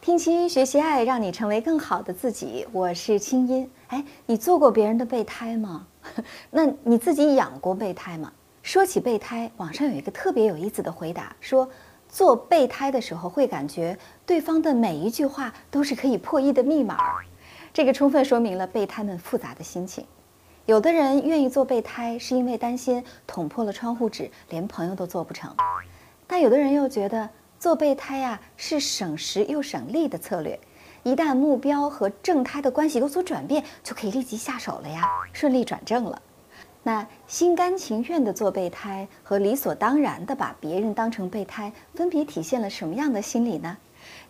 [0.00, 2.66] 听清音学习爱，让你成为更好的自己。
[2.72, 3.70] 我是清音。
[3.88, 5.86] 哎，你做过别人的备胎吗？
[6.50, 8.32] 那你自己养过备胎吗？
[8.62, 11.68] 说起备胎，网上有一个特别有意思的回答，说
[12.08, 16.96] 做备胎的时候会感觉对方的每一句话都是可以破译的密码。
[17.72, 20.04] 这个充分说明了备胎们复杂的心情。
[20.66, 25.50] 有的人愿意做备胎，是因为担心捅破了窗户纸，连朋友都做不成；
[26.26, 27.28] 但有的人又觉得。
[27.58, 30.58] 做备胎呀，是省时又省力的策略。
[31.02, 35.02] 一旦目标和正胎的关系有所转变，就可以立即下手了呀，
[35.34, 36.22] 顺利转正了。
[36.82, 43.76] 那心甘情愿的做备胎和理所当然的把别人当成备胎，分别体现了什么样的心理呢？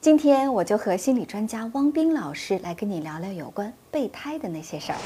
[0.00, 4.98] 今天我就和心理专家汪斌老师来跟你聊聊有关备胎的那些事儿。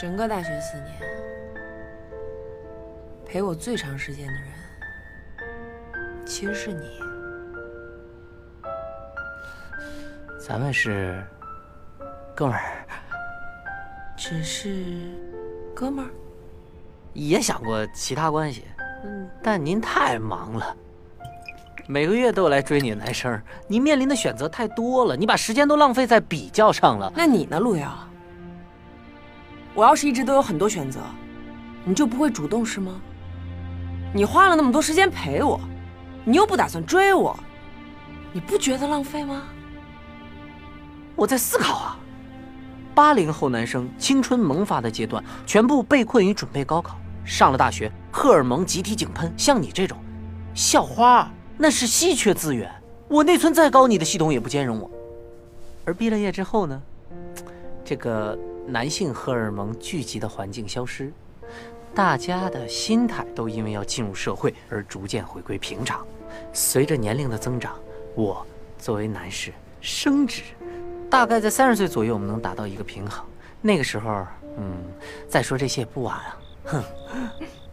[0.00, 0.98] 整个大学四年，
[3.26, 4.44] 陪我最长时间的人，
[6.24, 6.88] 其实是你。
[10.40, 11.22] 咱们是
[12.34, 12.81] 哥们儿，
[14.32, 14.74] 只是
[15.74, 16.10] 哥们儿，
[17.12, 18.64] 也想过其他关系，
[19.04, 20.74] 嗯，但您太忙了，
[21.86, 27.12] 每个月都有来追你的男生，您面临的选择太多了，你把时间都浪费在比较上了。
[27.14, 27.92] 那你呢，陆瑶？
[29.74, 31.00] 我要是一直都有很多选择，
[31.84, 32.98] 你就不会主动是吗？
[34.14, 35.60] 你花了那么多时间陪我，
[36.24, 37.38] 你又不打算追我，
[38.32, 39.42] 你不觉得浪费吗？
[41.14, 41.98] 我在思考啊。
[42.94, 49.32] 八零后男生青春萌发的阶段，全部被困于准备高考，上了大学，荷尔蒙集体井喷。
[49.36, 49.96] 像你这种
[50.54, 52.70] 校花，那是稀缺资源。
[53.08, 54.90] 我内存再高，你的系统也不兼容我。
[55.84, 56.82] 而毕了业之后呢？
[57.84, 58.38] 这个。
[58.64, 61.12] 男性荷尔蒙聚集的环境消失，
[61.92, 66.06] 大家的心态都因为要进入社会而逐渐回归平常。
[66.52, 67.74] 随着年龄的增长，
[68.14, 68.46] 我
[68.78, 70.42] 作为男士升职，
[71.12, 73.22] 大概在三十岁左右，我们能达到一个平衡。
[73.60, 74.82] 那个时候，嗯，
[75.28, 76.38] 再说这些也不晚啊。
[76.64, 76.82] 哼，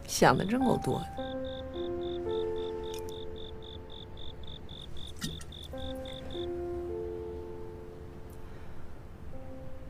[0.06, 1.06] 想的真够多的。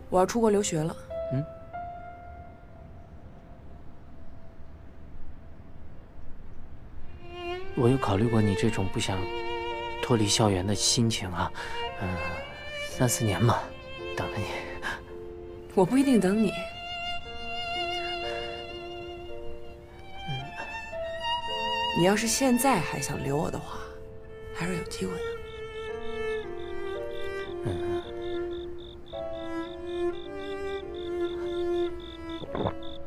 [0.09, 0.97] 我要出国留学了。
[1.33, 1.45] 嗯，
[7.75, 9.19] 我有考虑过你这种不想
[10.01, 11.51] 脱离校园的心情啊。
[12.01, 12.09] 嗯，
[13.01, 13.63] 三四年嘛，
[14.15, 14.45] 等着你。
[15.75, 16.53] 我不一定等你。
[21.97, 23.79] 你要是现在还想留我的话，
[24.55, 25.23] 还是有机会的。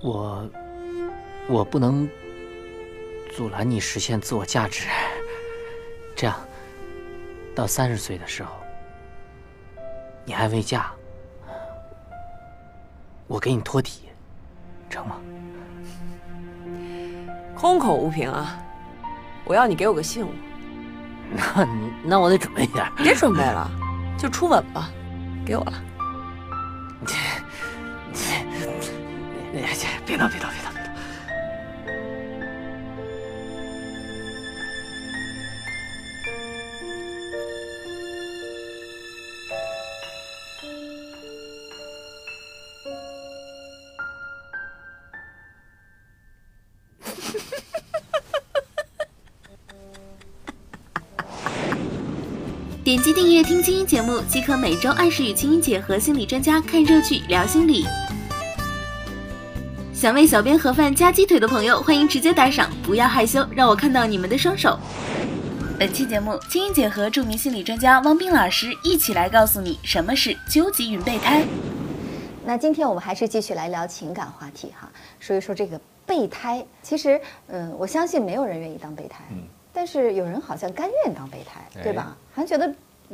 [0.01, 0.49] 我，
[1.47, 2.09] 我不能
[3.31, 4.87] 阻拦你实现自我价值。
[6.15, 6.35] 这样，
[7.53, 8.55] 到三十岁的时候，
[10.25, 10.91] 你还未嫁，
[13.27, 14.03] 我给你托底，
[14.89, 15.17] 成吗？
[17.55, 18.57] 空口无凭啊！
[19.45, 20.29] 我要你给我个信物。
[21.31, 21.67] 那
[22.03, 22.85] 那我得准备点。
[22.97, 23.69] 别准备了，
[24.17, 24.89] 就初吻吧，
[25.45, 25.73] 给我了。
[29.53, 30.72] 哎呀，姐，别，别闹，别闹，别闹！
[53.63, 57.85] 清音节目，即可每周按时与清音姐和心理专家看热剧、聊心理。
[59.93, 64.77] 想为小编盒饭加鸡腿的朋友，欢迎直接打赏，不要害羞，让我看到你们的双手。
[65.79, 71.41] 本期节目，清音姐和著名心理专家汪斌老师一起来告诉你什么是究极云备胎。
[72.43, 76.65] 那今天我们还是继续来聊情感话题哈，说一说这个备胎。
[76.81, 77.17] 其实，
[77.47, 79.37] 嗯，我相信没有人愿意当备胎，嗯，
[79.71, 82.17] 但是有人好像甘愿当备胎，对吧？
[82.33, 82.69] 好像觉得。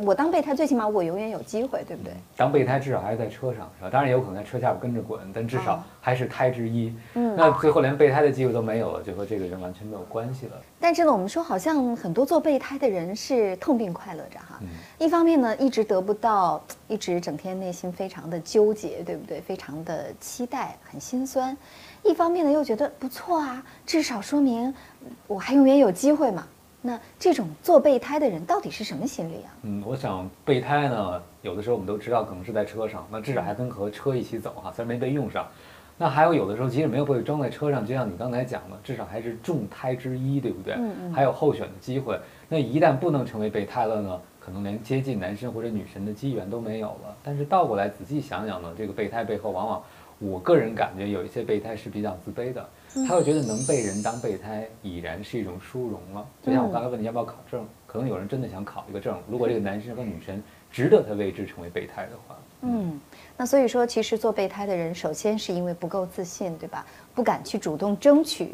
[0.06, 2.14] 我当备胎，最起码我永远有机会，对不对？
[2.38, 3.90] 当备胎至少还是在车上，是吧？
[3.90, 6.94] 当然也有可能在车下边跟着滚，但至少还是胎之一。
[7.16, 10.54] 嗯，那最后连备胎的机会都没有了，就和这个人完全没有关系了。
[10.80, 14.60] 但是呢，我们说好像很多做备胎的人是痛并快乐着哈。
[14.98, 19.42] 一方面呢，一直得不到，一直整天内心非常的纠结，对不对？
[19.42, 21.56] 非常的期待，很心酸。
[22.04, 24.74] 一方面呢又觉得不错啊，至少说明
[25.28, 26.48] 我还永远有机会嘛。
[26.82, 29.52] 那这种做备胎的人到底是什么心理啊？
[29.64, 35.48] 嗯，我想备胎呢，有的时候我们都知道可能是在车上，那至少还跟和车一起走哈，虽然没被用上。
[36.02, 40.76] 那还有有的时候即使没有被装在车上，就像你刚才讲的，至少还是众胎之一，对不对？
[40.76, 42.18] 嗯嗯还有候选的机会。
[42.48, 47.14] 那一旦不能成为备胎了呢，可能连接近男神或者女神的机缘都没有了。
[47.22, 49.84] 但是倒过来仔细想想呢，这个备胎背后往往，
[50.20, 52.66] 我个人感觉有一些备胎是比较自卑的，
[53.08, 56.26] 他会觉得能被人当备胎已然是一种殊荣了。
[56.44, 60.42] 就像我刚才问你要不要考证，可能有人真的想考一个证，如果这个男生和女生
[60.72, 63.00] 值得他为之成为备胎的话，嗯，
[63.38, 66.86] 那所以说，其实做备胎的人，首先是因为不够自信，对吧？
[67.16, 68.52] 不敢去主动争取，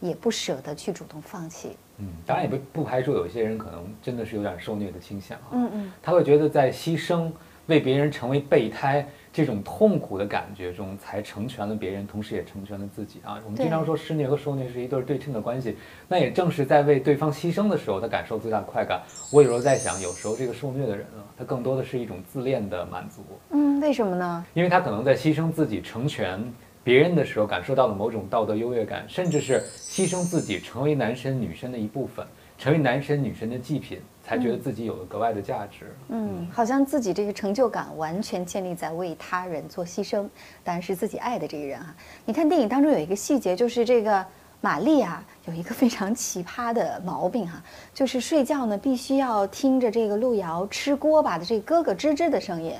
[0.00, 1.76] 也不舍得去主动放弃。
[1.98, 5.48] 嗯，当然也不不排除有一些人可能真的是有点受虐的倾向啊。
[5.52, 7.30] 嗯嗯，他会觉得在牺牲
[7.66, 13.40] 为别人成为备胎这种痛苦的感觉中，才成全了别人，同时也成全了自己啊。
[13.44, 15.76] 我们经常说施虐和受虐是一对对称的关系，
[16.08, 19.00] 那也正是在为对方牺牲的时候，他感受最大的快感。
[19.32, 24.44] 我有时候在想，有时候这个受虐的人啊，他更多的是一种自恋的满足，嗯，为什么呢？
[24.54, 26.42] 因为他可能在牺牲自己成全
[26.82, 32.26] 别人的时候，感受到了某种道德优越感，甚至是牺牲自己成为男神女神的一部分，
[32.58, 34.00] 成为男神女神的祭品，
[34.30, 35.92] 才觉得自己有了格外的价值。
[36.08, 40.28] 嗯，好像自己这个成就感完全建立在为他人做牺牲，
[40.62, 41.92] 当然是自己爱的这个人哈、
[42.24, 44.24] 你看电影当中有一个细节，就是这个
[44.60, 47.60] 玛丽啊，有一个非常奇葩的毛病哈、
[47.92, 52.72] 就是睡觉呢必须要听着这个路遥吃锅巴的这个咯咯吱吱的声音。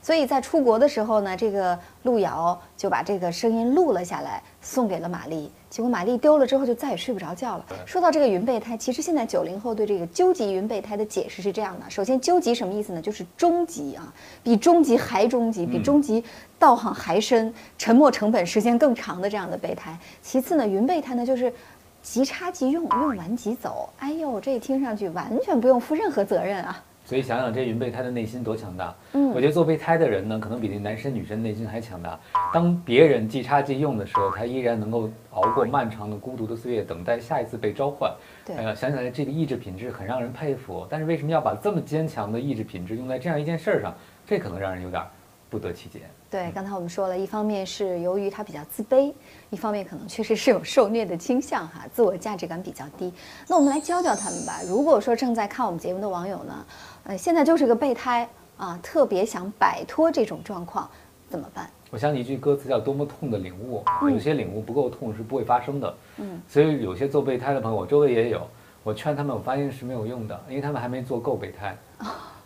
[0.00, 5.50] 所以在出国的时候呢，这个路遥就把这个声音录了下来，送给了玛丽。
[5.68, 7.66] 结果玛丽丢了之后，就再也睡不着觉了。
[7.84, 13.02] 说到这个云备胎，其实现在九零后对这个究极云备胎的解释是这样的：首先，究极什么意思呢？
[13.02, 14.12] 就是终极啊，
[14.42, 16.24] 比终极还终极，比终极
[16.58, 19.98] 道行还深，沉没成本时间更长的这样的备胎。
[20.22, 21.52] 其次呢，云备胎呢就是。
[22.00, 23.90] 即插即用，用完即走。
[23.98, 26.82] 哎呦，这听上去完全不用负任何责任啊！
[27.08, 28.94] 所以想想这云备胎的内心多强大。
[29.14, 32.20] 嗯我觉得做备胎的人呢，可能比那男生女生内心还强大。
[32.52, 38.12] 当别人即插即用的时候，他依然能够熬过漫长的孤独的岁月，等待下一次被召唤。
[38.44, 40.86] 对哎呀，想起来这个意志品质很让人佩服。
[40.90, 43.94] 但是为什么要把这么坚强的意志品质用在这样一件事儿上？
[44.26, 45.02] 这可能让人有点
[45.50, 46.00] 不得其解。
[46.30, 49.12] 对，刚才我们说了一方面是由于他比较自卑，
[49.50, 53.12] 一方面可能确实是有受虐的倾向哈，自我价值感比较低。
[53.48, 54.60] 那我们来教教他们吧。
[54.66, 56.66] 如果说正在看我们节目的网友呢，
[57.04, 60.88] 呃，现在就是个备胎啊，特别想摆脱这种状况，
[61.30, 61.70] 怎么办？
[61.90, 65.94] 我想起一句歌词叫“多么痛的领悟”，有些领悟不够痛是不会发生的。
[66.18, 68.46] 嗯，所以有些做备胎的朋友，我周围也有，
[68.82, 71.74] 我劝他们，我发现是没有用的，因为他们还没做够备胎。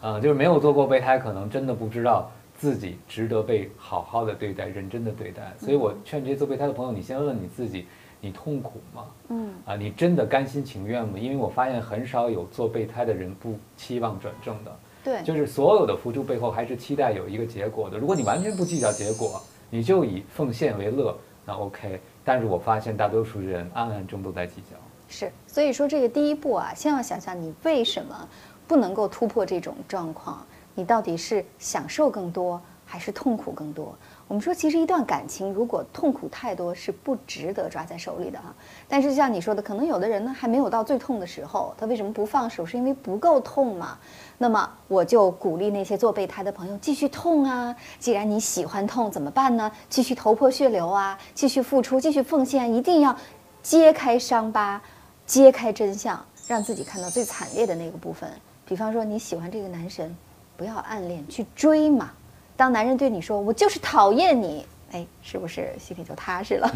[0.01, 2.29] 啊、就是没有做过备胎，可能真的不知道
[2.63, 5.53] 自己值得被好好的对待、认真的对待。
[5.59, 7.89] 所以我劝这些做备胎的朋友，你先问问你自己，
[8.21, 9.07] 你痛苦吗？
[9.31, 11.19] 嗯啊，你真的甘心情愿吗？
[11.19, 14.77] 因为我发现很少有做备胎的人不期望转正的。
[15.03, 17.99] 对，就是所有的付出背后还是期待有一个结果的。
[17.99, 22.01] 如果你完全不计较结果，你就以奉献为乐，那 OK。
[22.23, 24.77] 但是我发现大多数人暗暗中都在计较。
[25.09, 28.29] 是，所以说这个第一步啊，先要想想你为什么
[28.69, 33.95] 不能够突破这种状况，你到底是享受更多还是痛苦更多？
[34.29, 38.55] 我们说，其实一段感情如果痛苦太多，是不值得抓在手里的哈。
[38.89, 42.65] 但是像你说的，可能有的人呢还没有到最痛的时候，他为什么不放手？
[42.65, 43.99] 是因为不够痛嘛？
[44.39, 47.77] 那么我就鼓励那些做备胎的朋友继续痛啊！
[47.99, 49.71] 既然你喜欢痛，怎么办呢？
[49.91, 53.15] 继续头破血流啊，继续付出，继续奉献，一定要
[53.63, 54.81] 揭开伤疤，
[55.27, 58.31] 揭开真相，让自己看到最惨烈的那个部分。
[58.65, 60.17] 比方说你喜欢这个男神，
[60.63, 62.13] 不要暗恋，去追嘛。
[62.57, 64.65] 当男人对你说“我就是讨厌你”，
[64.95, 66.71] 哎，是不是心里就踏实了？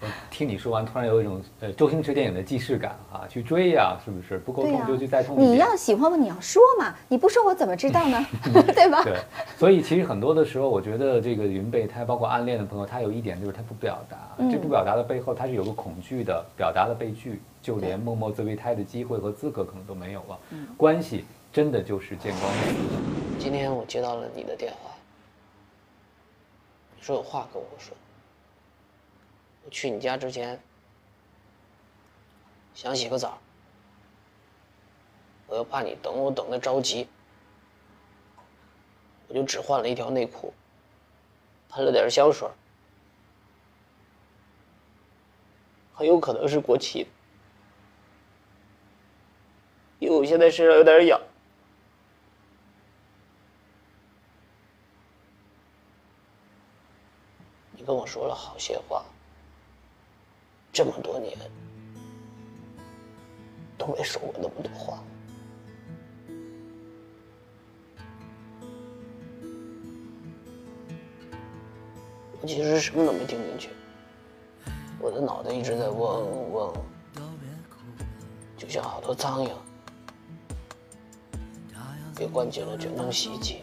[0.00, 4.38] 我听你说完，突然有一种呃周星驰电影的既视感啊，去追呀、是不是？
[4.38, 5.50] 不够对呀、痛就去再痛一点。
[5.50, 8.26] 你要喜欢我，你要说嘛，你不说我怎么知道呢？
[8.74, 9.04] 对吧？
[9.04, 9.18] 对，
[9.58, 20.38] 所以其实很多的时候，我觉得这个云备胎，包括暗恋的朋友，他有一点就是他不表达，嗯这不表达的背后，他是有个恐惧的表达的被拒，就连默默自备胎的机会和资格可能都没有了。
[20.52, 22.74] 嗯关系真的就是见光死。
[23.38, 24.92] 今天我接到了你的电话，
[27.00, 27.96] 说有话跟我说。
[29.64, 30.60] 我去你家之前，
[32.72, 33.36] 想洗个澡，
[35.48, 37.08] 我又怕你等我等的着急，
[39.26, 40.54] 我就只换了一条内裤，
[41.68, 42.48] 喷了点香水，
[45.92, 47.10] 很有可能是过期的，
[49.98, 51.20] 因为我现在身上有点痒。
[57.72, 59.04] 你跟我说了好些话，
[60.72, 61.38] 这么多年
[63.78, 64.98] 都没说过那么多话。
[72.42, 73.70] 我其实什么都没听进去，
[74.98, 76.74] 我的脑袋一直在嗡嗡，
[78.56, 79.52] 就像好多苍蝇
[82.16, 83.62] 被关进了卷筒洗衣机。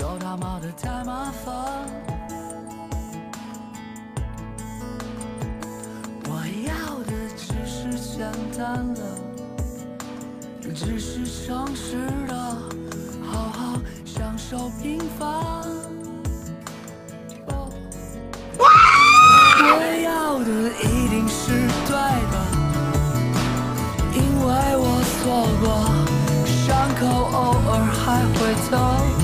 [0.00, 1.54] 都他妈的太麻烦。
[6.24, 6.30] 我
[6.66, 6.72] 要
[7.04, 9.02] 的只是简单的，
[10.74, 12.34] 只是诚实的，
[13.30, 15.28] 好好享受平凡。
[19.62, 19.68] 我
[20.02, 20.48] 要的
[20.80, 21.52] 一定是
[21.86, 21.92] 对
[22.32, 22.34] 的，
[24.14, 24.82] 因为我
[25.20, 25.20] 错
[25.60, 25.68] 过。
[26.46, 27.00] 伤口
[27.36, 27.38] 偶
[27.68, 28.38] 尔还会
[28.70, 29.19] 疼。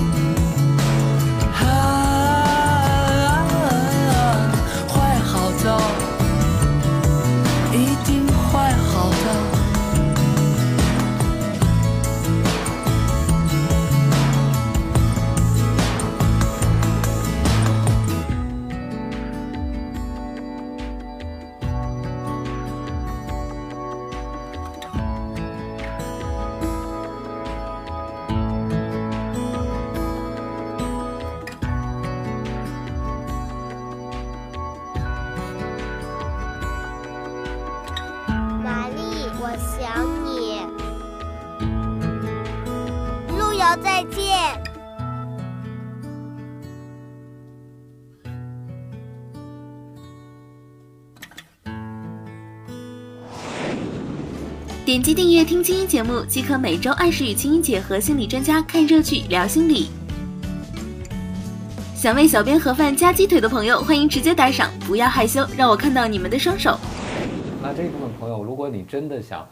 [43.83, 44.35] 再见。
[54.85, 59.89] 点击订阅听青音节目，即可每周按时与青音姐和心理专家看热剧、聊心理。
[61.97, 66.79] 想为小编盒饭加鸡腿的朋友，欢迎直接打赏，不要害羞，让我看到你们的双手。
[67.61, 69.45] 那这部分朋友，如果你真的想。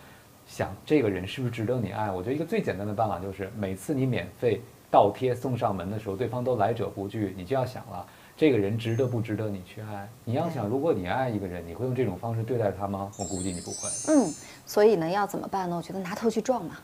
[0.46, 2.10] 想这个人是不是值得你爱？
[2.10, 4.60] 我觉得一个最简单的办法就是，每次你免费
[4.90, 10.08] 倒贴送上门的时候，对方都来者不拒，你就要想了，这个人值得不值得你去爱？
[10.24, 13.10] 你要想，如果你爱一个人，你会用这种方式对待他吗？
[13.18, 13.88] 我估计你不会。
[14.08, 14.32] 嗯，
[14.66, 15.76] 所以呢，要怎么办呢？
[15.76, 16.76] 我觉得拿头去撞嘛。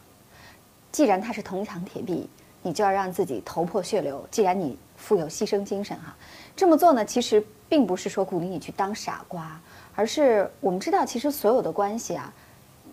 [0.90, 2.28] 既然他是铜墙铁壁，
[2.62, 4.26] 你就要让自己头破血流。
[4.30, 6.16] 既然你富有牺牲精神哈，
[6.56, 9.60] 这么做呢，其实并不是说鼓励你去当傻瓜，
[9.94, 12.32] 而是我们知道，其实所有的关系啊。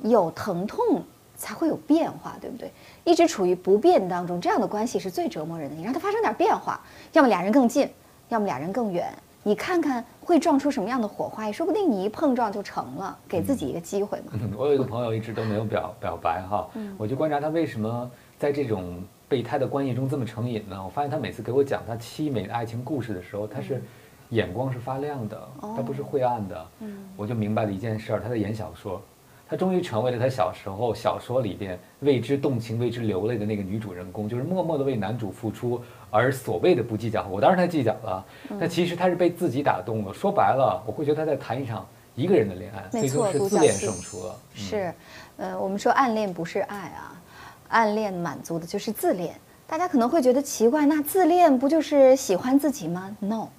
[0.04, 1.02] 有疼痛
[1.36, 2.72] 才会有变化，对不对？
[3.04, 5.76] 一直处于不变当中，这样的关系是最折磨人的。
[5.76, 6.82] 你让它发生点变化，
[7.14, 7.90] 要么俩人更近，
[8.30, 9.14] 要么俩人更远。
[9.44, 11.46] 你看看会撞出什么样的火花？
[11.46, 13.18] 也说不定你一碰撞就成了。
[13.30, 14.34] 给自己一个机会嘛。
[14.58, 20.84] 我有一个朋友一直都没有表表白哈，我就观察他为什么在这种备胎的关系中这么成瘾呢？
[20.84, 23.82] 我发现他每次给我讲他凄美的爱情故事的时候，他是
[24.30, 26.68] 眼光是发亮的，他不是晦暗的。
[26.80, 29.02] 嗯，我就明白了一件事儿，他在演小说。
[29.50, 37.26] 她终于成为了她小时候小说里边为之动情、为之流泪的那个女主人公，就是默默的为男主付出，而所谓的不计较。
[37.28, 38.26] 我当然她计较了，
[38.60, 40.14] 但其实她是被自己打动了。
[40.14, 44.36] 说白了，我会觉得她在谈一场一个人的恋爱，最终，是自恋胜出了。
[44.54, 44.94] 是，
[45.38, 47.22] 呃，我们说暗恋不是爱啊，
[47.70, 49.34] 暗恋满足的就是自恋。
[49.66, 53.50] 大家可能会觉得奇怪，那自恋不就是喜欢自己吗？No。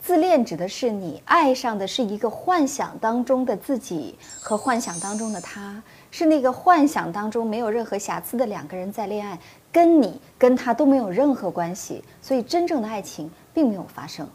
[0.00, 9.38] 自恋指的是你爱上的是一个幻想当中的自己和幻想当中的他，是那个幻想当中没有任何瑕疵的两个人在恋爱，
[9.70, 14.26] 跟你跟他都没有任何关系，所以真正的爱情并没有发生。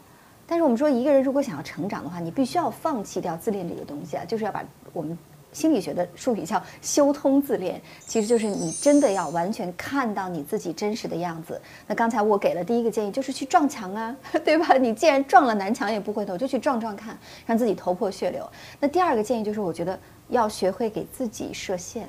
[0.46, 5.18] 但是我们说，一个人如果想要成长的话，你必须要放弃掉自恋这个东西啊，就是要把我们。
[5.54, 11.58] 心理学的术语叫修通自恋，其实就是你真的要完全看到你自己真实的样子。
[11.86, 14.74] 那刚才我给了第一个建议，就是去撞墙啊， 对吧？
[14.76, 18.46] 你既然撞了南墙也不回头，就去撞撞看，让自己头破血流。
[18.78, 22.08] 那第二个建议就是，我觉得要学会给自己设限，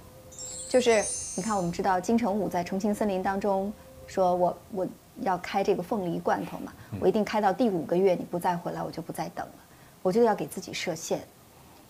[0.68, 1.02] 就是
[1.38, 3.72] 你看，我们知道金城武在《重庆森林》当中
[4.08, 4.88] 说，我我
[5.22, 9.54] 要开这个凤梨罐头嘛，我一定开到第五个月，你不再回来，我就不再等了。
[10.02, 11.22] 我就要给自己设限，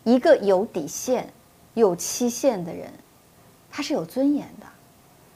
[0.03, 1.27] 一个有底线。
[1.75, 2.89] 有期限的人，
[3.70, 4.65] 他是有尊严的。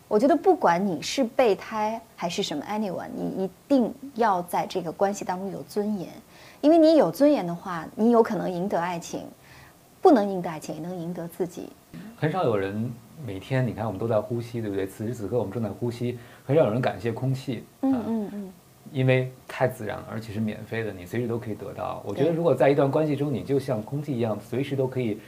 [0.07, 6.09] 我觉得不管你是备胎还是什么 anyone，你一定要在这个关系当中有尊严，
[6.61, 9.21] 因为你有尊严的话，你有可能赢得爱情，
[10.01, 11.69] 不能赢得爱情也能赢得自己。
[12.17, 12.91] 很少有人
[13.23, 14.87] 每天，你看我们都在呼吸，对不对？
[14.87, 18.53] 此时此刻我们正在呼吸，很少有人感谢空气，嗯啊嗯嗯，
[18.91, 22.01] 因为太自然了，而且是免费的，你随时都可以得到。
[22.03, 25.19] 我觉得如果在一段关系中，你就像空气一样，随时都可以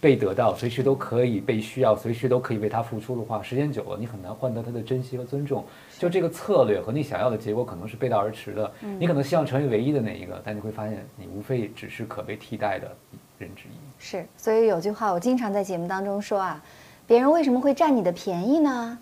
[0.00, 5.64] 被得到，随时都可以被需要，随时都可以为他付出的话，时间久了，你很难换得他的珍惜和尊重。
[5.98, 8.72] 就这个策略和你想要的结果可能是背道而驰的。
[8.80, 12.90] 嗯你可能希望成为唯一的那一个，但你会发现，你无非只是可被替代的
[13.38, 13.72] 人之一。
[13.98, 14.26] 是。
[14.38, 16.64] 所以有句话我经常在节目当中说啊，
[17.06, 18.98] 别人为什么会占你的便宜呢？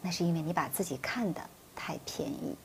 [0.00, 1.40] 那是因为你把自己看得
[1.76, 2.56] 太便宜。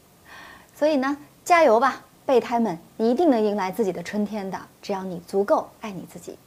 [0.73, 6.37] 所以呢，加油吧，备胎们，你一定能迎来自己的春天的，只要你足够爱你自己。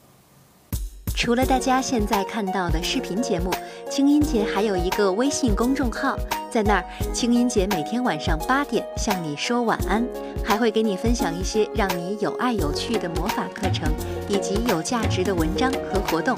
[1.16, 3.50] 除了大家现在看到的视频节目，
[3.90, 6.14] 清音姐还有一个微信公众号，
[6.50, 10.06] 在那儿，清音姐每天晚上八点向你说晚安，
[10.44, 13.90] 还会给你分享一些让你有爱有趣的魔法课程，
[14.28, 16.36] 以及有价值的文章和活动。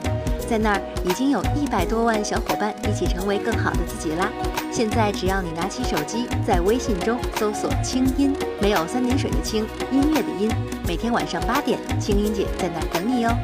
[0.49, 4.31] 在那儿已经有一百多万小伙伴一起成为更好的自己啦！
[4.71, 8.33] 现在只要你拿起手机，在微信中搜索“清音”，
[8.63, 10.49] 没有三点水的清，音乐的音。
[10.87, 13.37] 每天晚上八点，清音姐在那儿等你哦。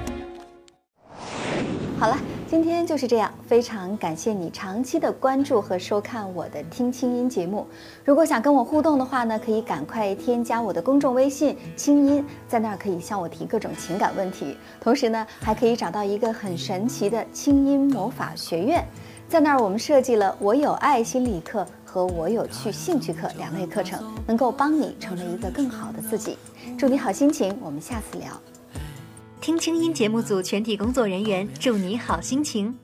[1.97, 7.67] 好了，今天就是这样，非常感谢你长期的关注和收看我的听清音节目。
[8.05, 18.85] 如果想跟我互动的话呢，可以赶快添加我的公众微信“清音”，在那儿可以向我提各种情感问题，同时呢，还可以找到一个很神奇的清音魔法学院，
[19.27, 26.37] 在那儿我们设计了“我有爱心理课”和“我有趣兴趣课”两类课程，能够帮你成为一个更好的自己。
[26.77, 28.29] 祝你好心情，我们下次聊。
[29.45, 32.75] 听清音节目组全体工作人员祝你好心情。